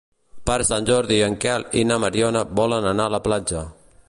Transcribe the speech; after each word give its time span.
Per 0.49 0.55
Sant 0.69 0.87
Jordi 0.91 1.19
en 1.27 1.37
Quel 1.45 1.67
i 1.83 1.87
na 1.91 2.01
Mariona 2.05 2.45
volen 2.63 2.93
anar 2.95 3.11
a 3.11 3.17
la 3.19 3.25
platja. 3.31 3.67